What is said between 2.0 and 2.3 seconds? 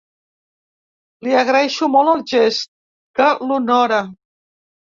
el